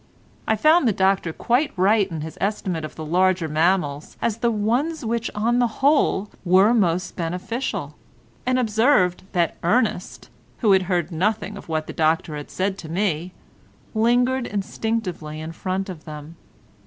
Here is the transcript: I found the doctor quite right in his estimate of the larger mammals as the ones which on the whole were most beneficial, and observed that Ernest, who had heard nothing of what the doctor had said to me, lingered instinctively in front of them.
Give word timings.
I 0.47 0.55
found 0.55 0.87
the 0.87 0.93
doctor 0.93 1.31
quite 1.31 1.71
right 1.77 2.09
in 2.09 2.21
his 2.21 2.35
estimate 2.41 2.83
of 2.83 2.95
the 2.95 3.05
larger 3.05 3.47
mammals 3.47 4.17
as 4.19 4.37
the 4.37 4.49
ones 4.49 5.05
which 5.05 5.29
on 5.35 5.59
the 5.59 5.67
whole 5.77 6.31
were 6.43 6.73
most 6.73 7.15
beneficial, 7.15 7.93
and 8.43 8.57
observed 8.57 9.21
that 9.33 9.57
Ernest, 9.61 10.29
who 10.61 10.71
had 10.71 10.81
heard 10.89 11.11
nothing 11.11 11.55
of 11.55 11.69
what 11.69 11.85
the 11.85 11.93
doctor 11.93 12.35
had 12.35 12.49
said 12.49 12.79
to 12.79 12.89
me, 12.89 13.33
lingered 13.93 14.47
instinctively 14.47 15.39
in 15.39 15.51
front 15.51 15.87
of 15.87 16.05
them. 16.05 16.35